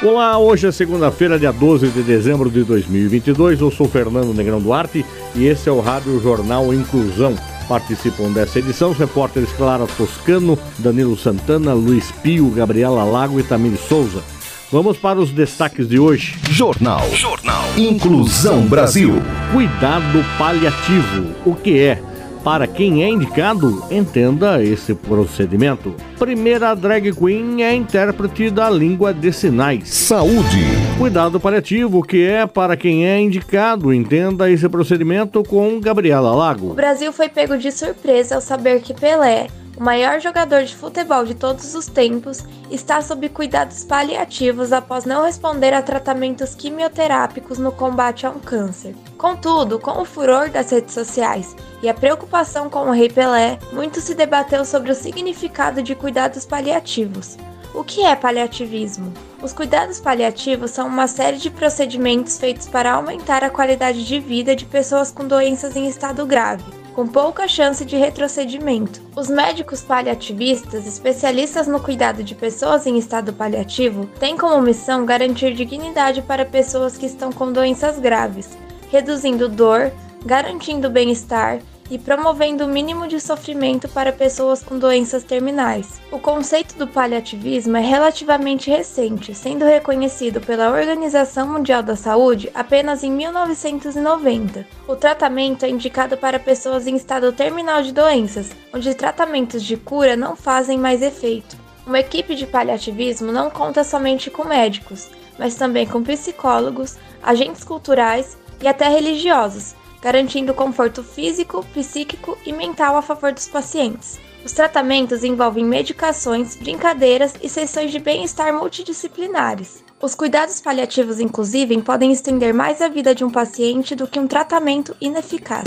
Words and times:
Olá, 0.00 0.38
hoje 0.38 0.64
é 0.64 0.70
segunda-feira, 0.70 1.40
dia 1.40 1.52
12 1.52 1.88
de 1.88 2.02
dezembro 2.04 2.48
de 2.48 2.62
2022. 2.62 3.60
Eu 3.60 3.68
sou 3.68 3.88
Fernando 3.88 4.32
Negrão 4.32 4.60
Duarte 4.60 5.04
e 5.34 5.44
esse 5.44 5.68
é 5.68 5.72
o 5.72 5.80
Rádio 5.80 6.20
Jornal 6.20 6.72
Inclusão. 6.72 7.34
Participam 7.68 8.30
dessa 8.30 8.60
edição 8.60 8.92
os 8.92 8.96
repórteres 8.96 9.50
Clara 9.54 9.88
Toscano, 9.96 10.56
Danilo 10.78 11.16
Santana, 11.16 11.74
Luiz 11.74 12.12
Pio, 12.22 12.48
Gabriela 12.50 13.02
Lago 13.02 13.40
e 13.40 13.42
Tamir 13.42 13.76
Souza. 13.76 14.22
Vamos 14.70 14.96
para 14.96 15.18
os 15.18 15.32
destaques 15.32 15.88
de 15.88 15.98
hoje. 15.98 16.36
Jornal. 16.48 17.02
Jornal. 17.14 17.64
Inclusão 17.76 18.68
Brasil. 18.68 19.20
Cuidado 19.52 20.24
paliativo. 20.38 21.34
O 21.44 21.56
que 21.56 21.76
é? 21.76 22.00
Para 22.42 22.66
quem 22.66 23.02
é 23.04 23.08
indicado, 23.08 23.84
entenda 23.90 24.62
esse 24.62 24.94
procedimento. 24.94 25.94
Primeira 26.18 26.74
drag 26.74 27.12
queen 27.12 27.62
é 27.62 27.74
intérprete 27.74 28.50
da 28.50 28.70
língua 28.70 29.12
de 29.12 29.32
sinais. 29.32 29.88
Saúde. 29.88 30.64
Cuidado 30.96 31.38
paliativo, 31.38 32.02
que 32.02 32.24
é 32.24 32.46
para 32.46 32.76
quem 32.76 33.06
é 33.06 33.20
indicado, 33.20 33.92
entenda 33.92 34.50
esse 34.50 34.68
procedimento 34.68 35.42
com 35.42 35.80
Gabriela 35.80 36.34
Lago. 36.34 36.70
O 36.70 36.74
Brasil 36.74 37.12
foi 37.12 37.28
pego 37.28 37.56
de 37.56 37.70
surpresa 37.70 38.36
ao 38.36 38.40
saber 38.40 38.80
que 38.80 38.94
Pelé, 38.94 39.48
o 39.78 39.82
maior 39.82 40.20
jogador 40.20 40.64
de 40.64 40.74
futebol 40.74 41.24
de 41.24 41.34
todos 41.34 41.72
os 41.76 41.86
tempos, 41.86 42.42
está 42.68 43.00
sob 43.00 43.28
cuidados 43.28 43.84
paliativos 43.84 44.72
após 44.72 45.04
não 45.04 45.22
responder 45.24 45.72
a 45.72 45.80
tratamentos 45.80 46.52
quimioterápicos 46.52 47.58
no 47.58 47.70
combate 47.70 48.26
a 48.26 48.30
um 48.30 48.40
câncer. 48.40 48.96
Contudo, 49.16 49.78
com 49.78 50.02
o 50.02 50.04
furor 50.04 50.50
das 50.50 50.72
redes 50.72 50.92
sociais 50.92 51.54
e 51.80 51.88
a 51.88 51.94
preocupação 51.94 52.68
com 52.68 52.88
o 52.88 52.90
Rei 52.90 53.08
Pelé, 53.08 53.56
muito 53.72 54.00
se 54.00 54.16
debateu 54.16 54.64
sobre 54.64 54.90
o 54.90 54.96
significado 54.96 55.80
de 55.80 55.94
cuidados 55.94 56.44
paliativos. 56.44 57.36
O 57.72 57.84
que 57.84 58.04
é 58.04 58.16
paliativismo? 58.16 59.12
Os 59.40 59.52
cuidados 59.52 60.00
paliativos 60.00 60.72
são 60.72 60.88
uma 60.88 61.06
série 61.06 61.36
de 61.36 61.50
procedimentos 61.50 62.36
feitos 62.36 62.66
para 62.66 62.94
aumentar 62.94 63.44
a 63.44 63.50
qualidade 63.50 64.04
de 64.04 64.18
vida 64.18 64.56
de 64.56 64.64
pessoas 64.64 65.12
com 65.12 65.24
doenças 65.24 65.76
em 65.76 65.86
estado 65.86 66.26
grave 66.26 66.87
com 66.98 67.06
pouca 67.06 67.46
chance 67.46 67.84
de 67.84 67.96
retrocedimento. 67.96 69.00
Os 69.14 69.30
médicos 69.30 69.82
paliativistas, 69.82 70.84
especialistas 70.84 71.68
no 71.68 71.78
cuidado 71.78 72.24
de 72.24 72.34
pessoas 72.34 72.88
em 72.88 72.98
estado 72.98 73.32
paliativo, 73.32 74.06
têm 74.18 74.36
como 74.36 74.60
missão 74.60 75.06
garantir 75.06 75.54
dignidade 75.54 76.22
para 76.22 76.44
pessoas 76.44 76.98
que 76.98 77.06
estão 77.06 77.30
com 77.30 77.52
doenças 77.52 78.00
graves, 78.00 78.58
reduzindo 78.90 79.48
dor, 79.48 79.92
garantindo 80.26 80.90
bem-estar 80.90 81.60
e 81.90 81.98
promovendo 81.98 82.64
o 82.64 82.68
mínimo 82.68 83.06
de 83.06 83.20
sofrimento 83.20 83.88
para 83.88 84.12
pessoas 84.12 84.62
com 84.62 84.78
doenças 84.78 85.24
terminais. 85.24 86.00
O 86.10 86.18
conceito 86.18 86.76
do 86.76 86.86
paliativismo 86.86 87.76
é 87.76 87.80
relativamente 87.80 88.70
recente, 88.70 89.34
sendo 89.34 89.64
reconhecido 89.64 90.40
pela 90.40 90.70
Organização 90.70 91.48
Mundial 91.48 91.82
da 91.82 91.96
Saúde 91.96 92.50
apenas 92.54 93.02
em 93.02 93.10
1990. 93.10 94.66
O 94.86 94.96
tratamento 94.96 95.64
é 95.64 95.70
indicado 95.70 96.16
para 96.16 96.38
pessoas 96.38 96.86
em 96.86 96.96
estado 96.96 97.32
terminal 97.32 97.82
de 97.82 97.92
doenças, 97.92 98.50
onde 98.72 98.94
tratamentos 98.94 99.62
de 99.62 99.76
cura 99.76 100.16
não 100.16 100.36
fazem 100.36 100.78
mais 100.78 101.02
efeito. 101.02 101.56
Uma 101.86 102.00
equipe 102.00 102.34
de 102.34 102.46
paliativismo 102.46 103.32
não 103.32 103.48
conta 103.48 103.82
somente 103.82 104.30
com 104.30 104.44
médicos, 104.44 105.08
mas 105.38 105.54
também 105.54 105.86
com 105.86 106.02
psicólogos, 106.02 106.96
agentes 107.22 107.64
culturais 107.64 108.36
e 108.60 108.68
até 108.68 108.88
religiosos, 108.88 109.74
garantindo 110.00 110.54
conforto 110.54 111.02
físico, 111.02 111.64
psíquico 111.74 112.36
e 112.44 112.52
mental 112.52 112.96
a 112.96 113.02
favor 113.02 113.32
dos 113.32 113.48
pacientes. 113.48 114.18
Os 114.44 114.52
tratamentos 114.52 115.24
envolvem 115.24 115.64
medicações, 115.64 116.56
brincadeiras 116.56 117.34
e 117.42 117.48
sessões 117.48 117.90
de 117.90 117.98
bem-estar 117.98 118.54
multidisciplinares. 118.54 119.84
Os 120.00 120.14
cuidados 120.14 120.60
paliativos, 120.60 121.18
inclusive, 121.18 121.80
podem 121.82 122.12
estender 122.12 122.54
mais 122.54 122.80
a 122.80 122.88
vida 122.88 123.14
de 123.14 123.24
um 123.24 123.30
paciente 123.30 123.96
do 123.96 124.06
que 124.06 124.20
um 124.20 124.28
tratamento 124.28 124.96
ineficaz. 125.00 125.64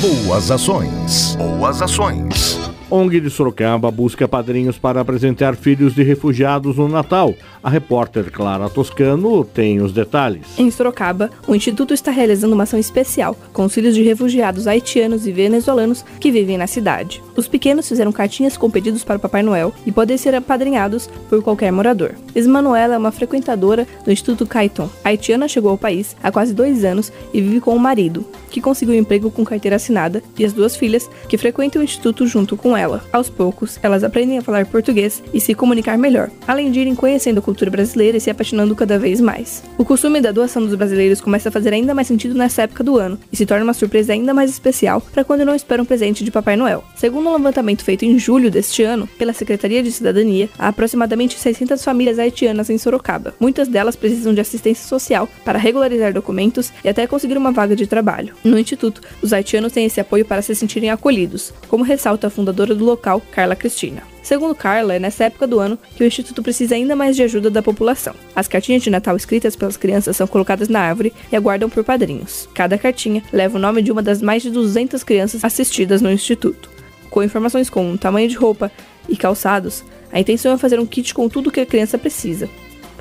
Boas 0.00 0.50
ações. 0.50 1.34
Boas 1.36 1.80
ações. 1.80 2.73
ONG 2.94 3.18
de 3.18 3.28
Sorocaba 3.28 3.90
busca 3.90 4.28
padrinhos 4.28 4.78
para 4.78 5.00
apresentar 5.00 5.56
filhos 5.56 5.96
de 5.96 6.04
refugiados 6.04 6.76
no 6.76 6.86
Natal. 6.88 7.34
A 7.60 7.68
repórter 7.68 8.30
Clara 8.30 8.70
Toscano 8.70 9.44
tem 9.44 9.80
os 9.80 9.92
detalhes. 9.92 10.56
Em 10.56 10.70
Sorocaba, 10.70 11.28
o 11.48 11.56
Instituto 11.56 11.92
está 11.92 12.12
realizando 12.12 12.54
uma 12.54 12.62
ação 12.62 12.78
especial 12.78 13.36
com 13.52 13.64
os 13.64 13.74
filhos 13.74 13.96
de 13.96 14.02
refugiados 14.04 14.68
haitianos 14.68 15.26
e 15.26 15.32
venezuelanos 15.32 16.04
que 16.20 16.30
vivem 16.30 16.56
na 16.56 16.68
cidade. 16.68 17.20
Os 17.34 17.48
pequenos 17.48 17.88
fizeram 17.88 18.12
cartinhas 18.12 18.56
com 18.56 18.70
pedidos 18.70 19.02
para 19.02 19.16
o 19.16 19.20
Papai 19.20 19.42
Noel 19.42 19.74
e 19.84 19.90
podem 19.90 20.16
ser 20.16 20.36
apadrinhados 20.36 21.10
por 21.28 21.42
qualquer 21.42 21.72
morador. 21.72 22.12
Esmanuela 22.32 22.94
é 22.94 22.98
uma 22.98 23.10
frequentadora 23.10 23.88
do 24.04 24.12
Instituto 24.12 24.46
Caiton. 24.46 24.88
A 25.02 25.08
haitiana 25.08 25.48
chegou 25.48 25.72
ao 25.72 25.78
país 25.78 26.14
há 26.22 26.30
quase 26.30 26.54
dois 26.54 26.84
anos 26.84 27.12
e 27.32 27.40
vive 27.40 27.60
com 27.60 27.74
o 27.74 27.80
marido, 27.80 28.24
que 28.50 28.60
conseguiu 28.60 28.94
um 28.94 28.98
emprego 28.98 29.32
com 29.32 29.44
carteira 29.44 29.76
assinada, 29.76 30.22
e 30.38 30.44
as 30.44 30.52
duas 30.52 30.76
filhas, 30.76 31.10
que 31.28 31.36
frequentam 31.36 31.82
o 31.82 31.84
instituto 31.84 32.24
junto 32.24 32.56
com 32.56 32.76
ela. 32.76 32.83
Aos 33.12 33.30
poucos, 33.30 33.78
elas 33.82 34.04
aprendem 34.04 34.38
a 34.38 34.42
falar 34.42 34.66
português 34.66 35.22
e 35.32 35.40
se 35.40 35.54
comunicar 35.54 35.96
melhor, 35.96 36.30
além 36.46 36.70
de 36.70 36.80
irem 36.80 36.94
conhecendo 36.94 37.38
a 37.38 37.42
cultura 37.42 37.70
brasileira 37.70 38.18
e 38.18 38.20
se 38.20 38.30
apaixonando 38.30 38.76
cada 38.76 38.98
vez 38.98 39.20
mais. 39.20 39.62
O 39.78 39.84
costume 39.84 40.20
da 40.20 40.32
doação 40.32 40.62
dos 40.62 40.74
brasileiros 40.74 41.20
começa 41.20 41.48
a 41.48 41.52
fazer 41.52 41.72
ainda 41.72 41.94
mais 41.94 42.06
sentido 42.06 42.34
nessa 42.34 42.62
época 42.62 42.84
do 42.84 42.98
ano 42.98 43.18
e 43.32 43.36
se 43.36 43.46
torna 43.46 43.64
uma 43.64 43.74
surpresa 43.74 44.12
ainda 44.12 44.34
mais 44.34 44.50
especial 44.50 45.00
para 45.00 45.24
quando 45.24 45.44
não 45.44 45.54
esperam 45.54 45.84
um 45.84 45.86
presente 45.86 46.22
de 46.24 46.30
Papai 46.30 46.56
Noel. 46.56 46.84
Segundo 46.96 47.28
um 47.28 47.36
levantamento 47.36 47.84
feito 47.84 48.04
em 48.04 48.18
julho 48.18 48.50
deste 48.50 48.82
ano 48.82 49.08
pela 49.18 49.32
Secretaria 49.32 49.82
de 49.82 49.90
Cidadania, 49.90 50.48
há 50.58 50.68
aproximadamente 50.68 51.38
600 51.38 51.82
famílias 51.82 52.18
haitianas 52.18 52.70
em 52.70 52.78
Sorocaba. 52.78 53.34
Muitas 53.40 53.68
delas 53.68 53.96
precisam 53.96 54.34
de 54.34 54.40
assistência 54.40 54.86
social 54.86 55.28
para 55.44 55.58
regularizar 55.58 56.12
documentos 56.12 56.72
e 56.84 56.88
até 56.88 57.06
conseguir 57.06 57.36
uma 57.36 57.52
vaga 57.52 57.76
de 57.76 57.86
trabalho. 57.86 58.34
No 58.42 58.58
Instituto, 58.58 59.00
os 59.22 59.32
haitianos 59.32 59.72
têm 59.72 59.86
esse 59.86 60.00
apoio 60.00 60.24
para 60.24 60.42
se 60.42 60.54
sentirem 60.54 60.90
acolhidos, 60.90 61.52
como 61.68 61.84
ressalta 61.84 62.26
a 62.26 62.30
fundadora 62.30 62.73
do 62.74 62.84
local, 62.84 63.22
Carla 63.30 63.56
Cristina. 63.56 64.02
Segundo 64.22 64.54
Carla, 64.54 64.94
é 64.94 64.98
nessa 64.98 65.24
época 65.24 65.46
do 65.46 65.60
ano 65.60 65.78
que 65.94 66.02
o 66.02 66.06
Instituto 66.06 66.42
precisa 66.42 66.74
ainda 66.74 66.96
mais 66.96 67.14
de 67.14 67.22
ajuda 67.22 67.50
da 67.50 67.62
população. 67.62 68.14
As 68.34 68.48
cartinhas 68.48 68.82
de 68.82 68.88
Natal 68.88 69.14
escritas 69.16 69.54
pelas 69.54 69.76
crianças 69.76 70.16
são 70.16 70.26
colocadas 70.26 70.68
na 70.68 70.80
árvore 70.80 71.12
e 71.30 71.36
aguardam 71.36 71.68
por 71.68 71.84
padrinhos. 71.84 72.48
Cada 72.54 72.78
cartinha 72.78 73.22
leva 73.30 73.58
o 73.58 73.60
nome 73.60 73.82
de 73.82 73.92
uma 73.92 74.02
das 74.02 74.22
mais 74.22 74.42
de 74.42 74.50
200 74.50 75.04
crianças 75.04 75.44
assistidas 75.44 76.00
no 76.00 76.10
Instituto. 76.10 76.70
Com 77.10 77.22
informações 77.22 77.68
como 77.68 77.98
tamanho 77.98 78.28
de 78.28 78.34
roupa 78.34 78.72
e 79.08 79.16
calçados, 79.16 79.84
a 80.10 80.18
intenção 80.18 80.54
é 80.54 80.58
fazer 80.58 80.80
um 80.80 80.86
kit 80.86 81.12
com 81.12 81.28
tudo 81.28 81.50
que 81.50 81.60
a 81.60 81.66
criança 81.66 81.98
precisa, 81.98 82.48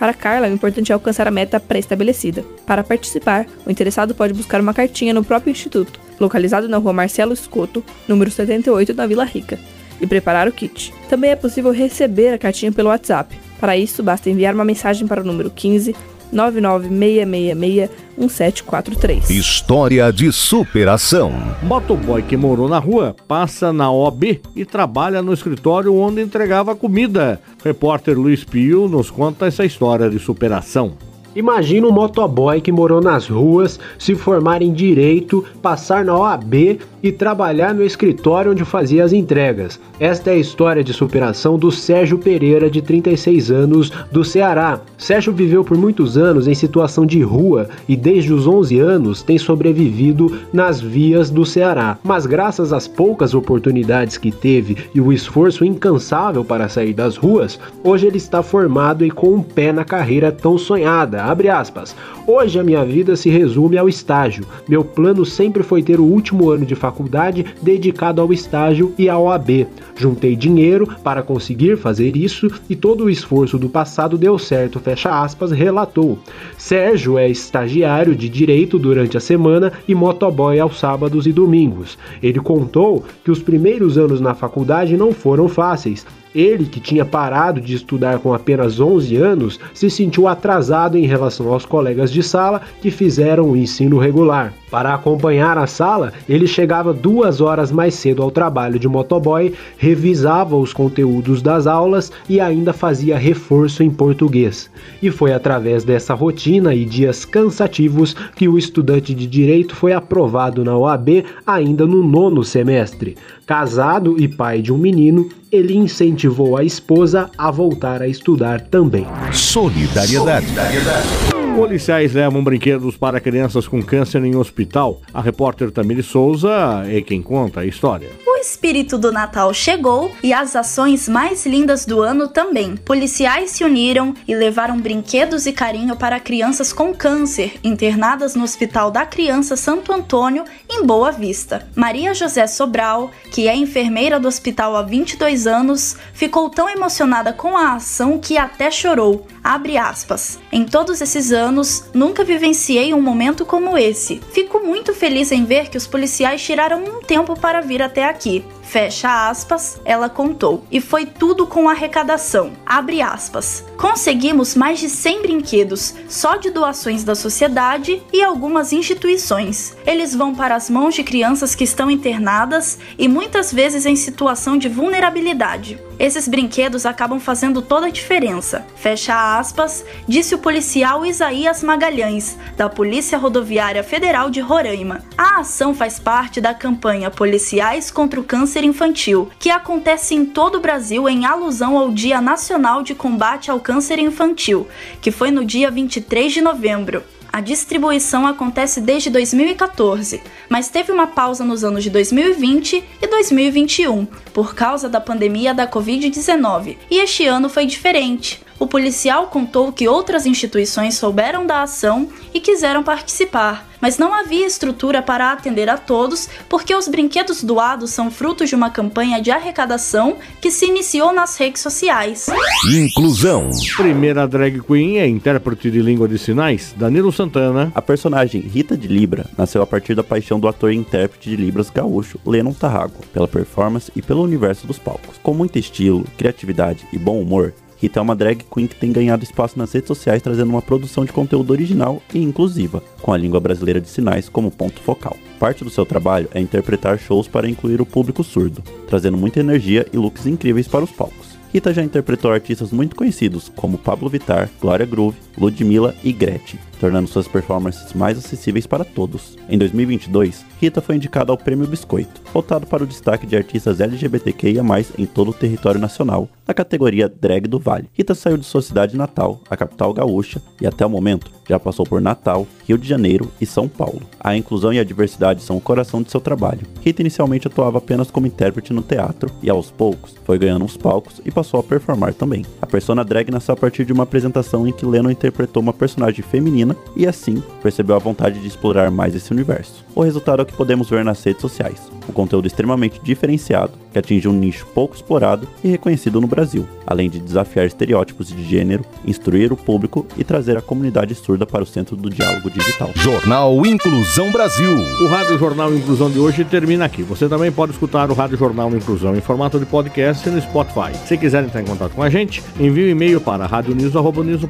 para 0.03 0.13
Carla, 0.13 0.49
o 0.49 0.51
importante 0.51 0.91
é 0.91 0.93
alcançar 0.93 1.29
a 1.29 1.31
meta 1.31 1.61
pré-estabelecida. 1.61 2.43
Para 2.65 2.83
participar, 2.83 3.47
o 3.65 3.71
interessado 3.71 4.13
pode 4.13 4.33
buscar 4.33 4.59
uma 4.59 4.73
cartinha 4.73 5.13
no 5.13 5.23
próprio 5.23 5.51
instituto, 5.51 5.97
localizado 6.19 6.67
na 6.67 6.75
rua 6.75 6.91
Marcelo 6.91 7.31
Escoto, 7.31 7.81
número 8.05 8.29
78, 8.29 8.93
na 8.93 9.07
Vila 9.07 9.23
Rica, 9.23 9.57
e 10.01 10.05
preparar 10.05 10.45
o 10.45 10.51
kit. 10.51 10.93
Também 11.07 11.31
é 11.31 11.37
possível 11.37 11.71
receber 11.71 12.33
a 12.33 12.37
cartinha 12.37 12.69
pelo 12.69 12.89
WhatsApp. 12.89 13.33
Para 13.61 13.77
isso, 13.77 14.03
basta 14.03 14.29
enviar 14.29 14.53
uma 14.53 14.65
mensagem 14.65 15.07
para 15.07 15.21
o 15.21 15.23
número 15.23 15.49
15 15.49 15.95
996661743. 16.33 19.29
História 19.29 20.11
de 20.11 20.31
superação. 20.31 21.31
Motoboy 21.61 22.23
que 22.23 22.35
morou 22.35 22.67
na 22.67 22.79
rua 22.79 23.15
passa 23.27 23.71
na 23.71 23.91
OB 23.91 24.41
e 24.55 24.65
trabalha 24.65 25.21
no 25.21 25.31
escritório 25.33 25.95
onde 25.95 26.21
entregava 26.21 26.75
comida. 26.75 27.39
repórter 27.63 28.17
Luiz 28.17 28.43
Pio 28.43 28.87
nos 28.87 29.11
conta 29.11 29.45
essa 29.45 29.63
história 29.63 30.09
de 30.09 30.17
superação. 30.19 30.93
Imagina 31.35 31.87
um 31.87 31.91
motoboy 31.91 32.61
que 32.61 32.71
morou 32.71 33.01
nas 33.01 33.27
ruas, 33.27 33.79
se 33.97 34.13
formar 34.13 34.61
em 34.61 34.71
direito, 34.71 35.43
passar 35.61 36.05
na 36.05 36.15
OAB 36.15 36.79
e 37.01 37.11
trabalhar 37.11 37.73
no 37.73 37.83
escritório 37.83 38.51
onde 38.51 38.63
fazia 38.63 39.03
as 39.03 39.11
entregas. 39.11 39.79
Esta 39.99 40.29
é 40.29 40.33
a 40.33 40.37
história 40.37 40.83
de 40.83 40.93
superação 40.93 41.57
do 41.57 41.71
Sérgio 41.71 42.17
Pereira, 42.17 42.69
de 42.69 42.81
36 42.81 43.51
anos, 43.51 43.91
do 44.11 44.23
Ceará. 44.23 44.79
Sérgio 44.97 45.33
viveu 45.33 45.65
por 45.65 45.75
muitos 45.75 46.17
anos 46.17 46.47
em 46.47 46.53
situação 46.53 47.05
de 47.05 47.21
rua 47.21 47.67
e 47.89 47.95
desde 47.95 48.31
os 48.31 48.47
11 48.47 48.79
anos 48.79 49.21
tem 49.23 49.37
sobrevivido 49.37 50.37
nas 50.53 50.79
vias 50.79 51.29
do 51.29 51.45
Ceará. 51.45 51.97
Mas 52.03 52.25
graças 52.25 52.71
às 52.71 52.87
poucas 52.87 53.33
oportunidades 53.33 54.17
que 54.17 54.31
teve 54.31 54.77
e 54.93 55.01
o 55.01 55.11
esforço 55.11 55.65
incansável 55.65 56.45
para 56.45 56.69
sair 56.69 56.93
das 56.93 57.17
ruas, 57.17 57.59
hoje 57.83 58.07
ele 58.07 58.17
está 58.17 58.43
formado 58.43 59.03
e 59.03 59.11
com 59.11 59.33
um 59.33 59.41
pé 59.41 59.73
na 59.73 59.83
carreira 59.83 60.31
tão 60.31 60.57
sonhada 60.57 61.22
abre 61.29 61.49
aspas, 61.49 61.95
hoje 62.27 62.59
a 62.59 62.63
minha 62.63 62.83
vida 62.83 63.15
se 63.15 63.29
resume 63.29 63.77
ao 63.77 63.87
estágio. 63.87 64.45
Meu 64.67 64.83
plano 64.83 65.25
sempre 65.25 65.63
foi 65.63 65.81
ter 65.81 65.99
o 65.99 66.03
último 66.03 66.49
ano 66.49 66.65
de 66.65 66.75
faculdade 66.75 67.45
dedicado 67.61 68.21
ao 68.21 68.33
estágio 68.33 68.93
e 68.97 69.09
ao 69.09 69.31
AB. 69.31 69.67
Juntei 69.95 70.35
dinheiro 70.35 70.87
para 71.03 71.23
conseguir 71.23 71.77
fazer 71.77 72.17
isso 72.17 72.49
e 72.69 72.75
todo 72.75 73.05
o 73.05 73.09
esforço 73.09 73.57
do 73.57 73.69
passado 73.69 74.17
deu 74.17 74.37
certo, 74.37 74.79
fecha 74.79 75.21
aspas, 75.21 75.51
relatou. 75.51 76.17
Sérgio 76.57 77.17
é 77.17 77.29
estagiário 77.29 78.15
de 78.15 78.27
direito 78.27 78.77
durante 78.77 79.17
a 79.17 79.19
semana 79.19 79.71
e 79.87 79.95
motoboy 79.95 80.59
aos 80.59 80.79
sábados 80.79 81.27
e 81.27 81.31
domingos. 81.31 81.97
Ele 82.21 82.39
contou 82.39 83.03
que 83.23 83.31
os 83.31 83.41
primeiros 83.41 83.97
anos 83.97 84.19
na 84.19 84.33
faculdade 84.33 84.97
não 84.97 85.11
foram 85.11 85.47
fáceis 85.47 86.05
ele, 86.33 86.65
que 86.65 86.79
tinha 86.79 87.05
parado 87.05 87.61
de 87.61 87.75
estudar 87.75 88.19
com 88.19 88.33
apenas 88.33 88.79
11 88.79 89.15
anos, 89.17 89.59
se 89.73 89.89
sentiu 89.89 90.27
atrasado 90.27 90.97
em 90.97 91.05
relação 91.05 91.51
aos 91.51 91.65
colegas 91.65 92.11
de 92.11 92.23
sala 92.23 92.61
que 92.81 92.91
fizeram 92.91 93.49
o 93.49 93.57
ensino 93.57 93.97
regular. 93.97 94.53
Para 94.73 94.95
acompanhar 94.95 95.55
a 95.55 95.67
sala, 95.67 96.13
ele 96.27 96.47
chegava 96.47 96.91
duas 96.91 97.39
horas 97.39 97.71
mais 97.71 97.93
cedo 97.93 98.23
ao 98.23 98.31
trabalho 98.31 98.79
de 98.79 98.87
motoboy, 98.87 99.53
revisava 99.77 100.55
os 100.55 100.73
conteúdos 100.73 101.43
das 101.43 101.67
aulas 101.67 102.11
e 102.27 102.39
ainda 102.39 102.73
fazia 102.73 103.15
reforço 103.15 103.83
em 103.83 103.91
português. 103.91 104.71
E 104.99 105.11
foi 105.11 105.31
através 105.31 105.83
dessa 105.83 106.15
rotina 106.15 106.73
e 106.73 106.85
dias 106.85 107.23
cansativos 107.23 108.15
que 108.35 108.47
o 108.47 108.57
estudante 108.57 109.13
de 109.13 109.27
direito 109.27 109.75
foi 109.75 109.93
aprovado 109.93 110.63
na 110.63 110.75
OAB 110.75 111.23
ainda 111.45 111.85
no 111.85 112.01
nono 112.01 112.43
semestre. 112.43 113.15
Casado 113.45 114.19
e 114.19 114.27
pai 114.27 114.59
de 114.59 114.73
um 114.73 114.77
menino, 114.79 115.29
ele 115.51 115.77
incentivou 115.77 116.57
a 116.57 116.63
esposa 116.63 117.29
a 117.37 117.51
voltar 117.51 118.01
a 118.01 118.07
estudar 118.07 118.59
também. 118.59 119.05
Solidariedade. 119.31 120.47
Solidariedade. 120.47 121.42
Policiais 121.55 122.13
levam 122.13 122.43
brinquedos 122.43 122.97
para 122.97 123.19
crianças 123.19 123.67
com 123.67 123.81
câncer 123.81 124.23
em 124.25 124.35
hospital. 124.35 125.01
A 125.13 125.21
repórter 125.21 125.71
Tamiri 125.71 126.01
Souza 126.01 126.83
é 126.87 126.99
quem 127.01 127.21
conta 127.21 127.61
a 127.61 127.65
história. 127.65 128.09
Espírito 128.43 128.97
do 128.97 129.09
Natal 129.09 129.53
chegou 129.53 130.11
e 130.21 130.33
as 130.33 130.53
ações 130.53 131.07
mais 131.07 131.45
lindas 131.45 131.85
do 131.85 132.01
ano 132.01 132.27
também. 132.27 132.75
Policiais 132.75 133.51
se 133.51 133.63
uniram 133.63 134.13
e 134.27 134.35
levaram 134.35 134.77
brinquedos 134.77 135.45
e 135.45 135.53
carinho 135.53 135.95
para 135.95 136.19
crianças 136.19 136.73
com 136.73 136.93
câncer 136.93 137.53
internadas 137.63 138.35
no 138.35 138.43
Hospital 138.43 138.91
da 138.91 139.05
Criança 139.05 139.55
Santo 139.55 139.93
Antônio, 139.93 140.43
em 140.69 140.83
Boa 140.83 141.09
Vista. 141.09 141.65
Maria 141.73 142.13
José 142.13 142.45
Sobral, 142.45 143.11
que 143.31 143.47
é 143.47 143.55
enfermeira 143.55 144.19
do 144.19 144.27
hospital 144.27 144.75
há 144.75 144.81
22 144.81 145.47
anos, 145.47 145.95
ficou 146.13 146.49
tão 146.49 146.69
emocionada 146.69 147.31
com 147.31 147.55
a 147.55 147.75
ação 147.75 148.19
que 148.19 148.37
até 148.37 148.69
chorou. 148.69 149.25
Abre 149.41 149.77
aspas. 149.77 150.39
Em 150.51 150.65
todos 150.65 150.99
esses 151.01 151.31
anos, 151.31 151.85
nunca 151.93 152.23
vivenciei 152.23 152.93
um 152.93 153.01
momento 153.01 153.45
como 153.45 153.77
esse. 153.77 154.21
Fico 154.31 154.59
muito 154.59 154.93
feliz 154.93 155.31
em 155.31 155.45
ver 155.45 155.69
que 155.69 155.77
os 155.77 155.87
policiais 155.87 156.41
tiraram 156.41 156.83
um 156.83 157.01
tempo 157.01 157.37
para 157.39 157.61
vir 157.61 157.81
até 157.81 158.05
aqui. 158.05 158.32
Fecha 158.63 159.29
aspas, 159.29 159.79
ela 159.85 160.09
contou. 160.09 160.63
E 160.71 160.81
foi 160.81 161.05
tudo 161.05 161.45
com 161.45 161.69
arrecadação. 161.69 162.53
Abre 162.65 163.01
aspas. 163.01 163.63
Conseguimos 163.77 164.55
mais 164.55 164.79
de 164.79 164.89
100 164.89 165.21
brinquedos, 165.21 165.93
só 166.07 166.37
de 166.37 166.49
doações 166.49 167.03
da 167.03 167.13
sociedade 167.13 168.01
e 168.11 168.23
algumas 168.23 168.71
instituições. 168.71 169.75
Eles 169.85 170.15
vão 170.15 170.33
para 170.33 170.55
as 170.55 170.69
mãos 170.69 170.95
de 170.95 171.03
crianças 171.03 171.53
que 171.53 171.63
estão 171.63 171.91
internadas 171.91 172.79
e 172.97 173.07
muitas 173.07 173.53
vezes 173.53 173.85
em 173.85 173.95
situação 173.95 174.57
de 174.57 174.69
vulnerabilidade. 174.69 175.79
Esses 175.99 176.27
brinquedos 176.27 176.85
acabam 176.85 177.19
fazendo 177.19 177.61
toda 177.61 177.87
a 177.87 177.91
diferença. 177.91 178.65
Fecha 178.75 179.37
aspas, 179.37 179.85
disse 180.07 180.33
o 180.33 180.39
policial 180.39 181.05
Isaías 181.05 181.61
Magalhães, 181.61 182.37
da 182.57 182.67
Polícia 182.67 183.17
Rodoviária 183.17 183.83
Federal 183.83 184.29
de 184.29 184.39
Roraima. 184.39 185.03
A 185.17 185.41
ação 185.41 185.73
faz 185.73 185.99
parte 185.99 186.41
da 186.41 186.53
campanha 186.53 187.11
Policiais 187.11 187.91
contra 187.91 188.19
o 188.19 188.22
Câncer 188.23 188.63
infantil, 188.63 189.29
que 189.37 189.49
acontece 189.49 190.15
em 190.15 190.25
todo 190.25 190.55
o 190.55 190.61
Brasil 190.61 191.07
em 191.07 191.25
alusão 191.25 191.77
ao 191.77 191.91
Dia 191.91 192.21
Nacional 192.21 192.81
de 192.81 192.95
Combate 192.95 193.51
ao 193.51 193.59
Câncer 193.59 193.99
Infantil, 193.99 194.67
que 195.01 195.11
foi 195.11 195.31
no 195.31 195.45
dia 195.45 195.69
23 195.69 196.31
de 196.31 196.41
novembro. 196.41 197.03
A 197.33 197.41
distribuição 197.41 198.27
acontece 198.27 198.79
desde 198.79 199.09
2014, 199.09 200.21
mas 200.47 200.69
teve 200.69 200.91
uma 200.91 201.07
pausa 201.07 201.43
nos 201.43 201.63
anos 201.63 201.83
de 201.83 201.89
2020 201.89 202.83
e 203.01 203.07
2021 203.07 204.05
por 204.31 204.53
causa 204.53 204.87
da 204.87 205.01
pandemia 205.01 205.51
da 205.51 205.67
Covid-19, 205.67 206.77
e 206.91 206.99
este 206.99 207.25
ano 207.25 207.49
foi 207.49 207.65
diferente. 207.65 208.39
O 208.63 208.65
policial 208.65 209.27
contou 209.27 209.73
que 209.73 209.89
outras 209.89 210.25
instituições 210.25 210.95
souberam 210.95 211.45
da 211.45 211.63
ação 211.63 212.07
e 212.33 212.39
quiseram 212.39 212.81
participar, 212.81 213.69
mas 213.81 213.97
não 213.97 214.13
havia 214.13 214.47
estrutura 214.47 215.01
para 215.01 215.33
atender 215.33 215.67
a 215.67 215.77
todos 215.77 216.29
porque 216.47 216.73
os 216.73 216.87
brinquedos 216.87 217.43
doados 217.43 217.91
são 217.91 218.09
frutos 218.09 218.47
de 218.47 218.55
uma 218.55 218.69
campanha 218.69 219.21
de 219.21 219.31
arrecadação 219.31 220.15
que 220.39 220.49
se 220.49 220.65
iniciou 220.65 221.11
nas 221.11 221.35
redes 221.35 221.61
sociais. 221.61 222.27
Inclusão. 222.73 223.49
Primeira 223.75 224.25
drag 224.25 224.61
queen 224.61 224.97
é 224.99 225.07
intérprete 225.09 225.69
de 225.69 225.81
língua 225.81 226.07
de 226.07 226.17
sinais, 226.17 226.73
Danilo 226.77 227.11
Santana. 227.11 227.69
A 227.75 227.81
personagem 227.81 228.39
Rita 228.39 228.77
de 228.77 228.87
Libra 228.87 229.25
nasceu 229.37 229.61
a 229.61 229.67
partir 229.67 229.93
da 229.93 230.05
paixão 230.05 230.39
do 230.39 230.47
ator 230.47 230.71
e 230.71 230.77
intérprete 230.77 231.29
de 231.29 231.35
Libras 231.35 231.69
gaúcho 231.69 232.17
Lennon 232.25 232.53
Tarrago, 232.53 233.03
pela 233.11 233.27
performance 233.27 233.91
e 233.93 234.01
pelo 234.01 234.23
universo 234.23 234.65
dos 234.65 234.79
palcos. 234.79 235.19
Com 235.21 235.33
muito 235.33 235.59
estilo, 235.59 236.05
criatividade 236.17 236.87
e 236.93 236.97
bom 236.97 237.19
humor, 237.19 237.53
Rita 237.83 237.99
é 237.99 238.01
uma 238.01 238.15
drag 238.15 238.45
queen 238.49 238.65
que 238.65 238.77
tem 238.77 238.93
ganhado 238.93 239.25
espaço 239.25 239.59
nas 239.59 239.73
redes 239.73 239.89
sociais 239.89 240.21
trazendo 240.21 240.49
uma 240.49 240.61
produção 240.61 241.03
de 241.03 241.11
conteúdo 241.11 241.51
original 241.51 242.01
e 242.13 242.23
inclusiva, 242.23 242.81
com 243.01 243.11
a 243.11 243.17
língua 243.17 243.41
brasileira 243.41 243.81
de 243.81 243.89
sinais 243.89 244.29
como 244.29 244.49
ponto 244.49 244.79
focal. 244.79 245.17
Parte 245.37 245.65
do 245.65 245.69
seu 245.69 245.85
trabalho 245.85 246.29
é 246.33 246.39
interpretar 246.39 246.97
shows 246.97 247.27
para 247.27 247.49
incluir 247.49 247.81
o 247.81 247.85
público 247.85 248.23
surdo, 248.23 248.63
trazendo 248.87 249.17
muita 249.17 249.41
energia 249.41 249.85
e 249.91 249.97
looks 249.97 250.25
incríveis 250.25 250.65
para 250.65 250.85
os 250.85 250.91
palcos. 250.91 251.32
Rita 251.53 251.71
já 251.71 251.83
interpretou 251.83 252.31
artistas 252.31 252.71
muito 252.71 252.95
conhecidos 252.95 253.47
como 253.47 253.77
Pablo 253.77 254.09
Vittar, 254.09 254.49
Glória 254.59 254.87
Groove, 254.87 255.19
Ludmilla 255.37 255.93
e 256.03 256.11
Gretchen, 256.11 256.59
tornando 256.79 257.07
suas 257.07 257.27
performances 257.27 257.93
mais 257.93 258.17
acessíveis 258.17 258.65
para 258.65 258.83
todos. 258.83 259.37
Em 259.47 259.55
2022, 259.55 260.43
Rita 260.59 260.81
foi 260.81 260.95
indicada 260.95 261.31
ao 261.31 261.37
Prêmio 261.37 261.67
Biscoito, 261.67 262.23
voltado 262.33 262.65
para 262.65 262.83
o 262.83 262.87
destaque 262.87 263.27
de 263.27 263.35
artistas 263.35 263.79
LGBTQIA+, 263.79 264.63
em 264.97 265.05
todo 265.05 265.29
o 265.29 265.33
território 265.33 265.79
nacional, 265.79 266.27
na 266.47 266.55
categoria 266.55 267.07
Drag 267.07 267.47
do 267.47 267.59
Vale. 267.59 267.87
Rita 267.93 268.15
saiu 268.15 268.37
de 268.37 268.45
sua 268.45 268.63
cidade 268.63 268.97
natal, 268.97 269.39
a 269.47 269.55
capital 269.55 269.93
gaúcha, 269.93 270.41
e 270.59 270.65
até 270.65 270.83
o 270.83 270.89
momento 270.89 271.29
já 271.47 271.59
passou 271.59 271.85
por 271.85 272.01
Natal, 272.01 272.47
Rio 272.67 272.77
de 272.77 272.87
Janeiro 272.87 273.31
e 273.39 273.45
São 273.45 273.67
Paulo. 273.67 274.01
A 274.19 274.35
inclusão 274.35 274.73
e 274.73 274.79
a 274.79 274.83
diversidade 274.83 275.41
são 275.41 275.57
o 275.57 275.61
coração 275.61 276.01
de 276.01 276.11
seu 276.11 276.21
trabalho. 276.21 276.67
Rita 276.81 277.01
inicialmente 277.01 277.47
atuava 277.47 277.77
apenas 277.77 278.09
como 278.09 278.27
intérprete 278.27 278.73
no 278.73 278.81
teatro 278.81 279.29
e 279.41 279.49
aos 279.49 279.71
poucos 279.71 280.15
foi 280.23 280.37
ganhando 280.37 280.65
uns 280.65 280.77
palcos 280.77 281.21
e 281.25 281.31
passou 281.31 281.59
a 281.59 281.63
performar 281.63 282.13
também. 282.13 282.45
A 282.61 282.65
persona 282.65 283.03
drag 283.03 283.29
nasceu 283.29 283.53
a 283.53 283.57
partir 283.57 283.85
de 283.85 283.93
uma 283.93 284.03
apresentação 284.03 284.67
em 284.67 284.71
que 284.71 284.85
Lennon 284.85 285.11
interpretou 285.11 285.61
uma 285.61 285.73
personagem 285.73 286.23
feminina 286.23 286.75
e 286.95 287.05
assim 287.05 287.41
percebeu 287.61 287.95
a 287.95 287.99
vontade 287.99 288.39
de 288.39 288.47
explorar 288.47 288.89
mais 288.89 289.15
esse 289.15 289.31
universo. 289.31 289.83
O 289.95 290.01
resultado 290.01 290.39
é 290.39 290.43
o 290.43 290.45
que 290.45 290.55
podemos 290.55 290.89
ver 290.89 291.03
nas 291.03 291.23
redes 291.23 291.41
sociais. 291.41 291.91
Um 292.07 292.13
conteúdo 292.13 292.47
extremamente 292.47 292.99
diferenciado, 293.01 293.73
que 293.91 293.99
atinge 293.99 294.27
um 294.27 294.33
nicho 294.33 294.65
pouco 294.73 294.95
explorado 294.95 295.47
e 295.63 295.69
reconhecido 295.69 296.19
no 296.19 296.27
Brasil, 296.27 296.67
além 296.85 297.09
de 297.09 297.19
desafiar 297.19 297.65
estereótipos 297.65 298.27
de 298.27 298.43
gênero, 298.43 298.83
instruir 299.05 299.53
o 299.53 299.57
público 299.57 300.05
e 300.17 300.23
trazer 300.23 300.57
a 300.57 300.61
comunidade 300.61 301.15
surda 301.15 301.32
para 301.45 301.63
o 301.63 301.65
centro 301.65 301.95
do 301.95 302.09
diálogo 302.09 302.49
digital. 302.49 302.91
Jornal 302.95 303.65
Inclusão 303.65 304.31
Brasil. 304.31 304.71
O 305.01 305.07
Rádio 305.07 305.37
Jornal 305.37 305.73
Inclusão 305.73 306.09
de 306.09 306.19
hoje 306.19 306.43
termina 306.43 306.85
aqui. 306.85 307.03
Você 307.03 307.27
também 307.27 307.51
pode 307.51 307.71
escutar 307.71 308.09
o 308.09 308.13
Rádio 308.13 308.37
Jornal 308.37 308.69
Inclusão 308.75 309.15
em 309.15 309.21
formato 309.21 309.59
de 309.59 309.65
podcast 309.65 310.29
no 310.29 310.41
Spotify. 310.41 310.95
Se 311.05 311.17
quiser 311.17 311.43
entrar 311.43 311.61
em 311.61 311.65
contato 311.65 311.93
com 311.93 312.03
a 312.03 312.09
gente, 312.09 312.43
envie 312.59 312.85
um 312.85 312.89
e-mail 312.89 313.19
para 313.19 313.45
radioniso.br, 313.45 314.47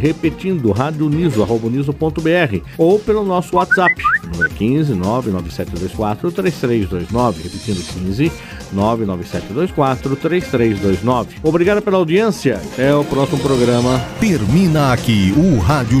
repetindo 0.00 0.72
radioniso.br 0.72 2.60
ou 2.78 2.98
pelo 2.98 3.24
nosso 3.24 3.56
WhatsApp, 3.56 3.94
número 4.32 4.50
15 4.50 4.94
99724 4.94 6.32
3329, 6.32 7.42
repetindo 7.42 7.82
15 7.82 8.32
997243329. 8.74 11.26
Obrigado 11.42 11.82
pela 11.82 11.98
audiência. 11.98 12.60
Até 12.72 12.94
o 12.94 13.04
próximo 13.04 13.38
programa. 13.38 14.00
Termina 14.20 14.92
aqui 14.92 15.34
o 15.36 15.58
Rádio 15.58 16.00